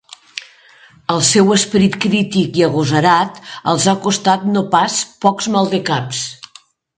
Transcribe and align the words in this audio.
El 1.15 1.19
seu 1.27 1.51
esperit 1.55 1.97
crític 2.05 2.57
i 2.61 2.65
agosarat 2.69 3.37
els 3.75 3.85
ha 3.93 3.95
costat 4.07 4.49
no 4.57 4.65
pas 4.73 4.97
pocs 5.27 5.51
maldecaps. 5.59 6.25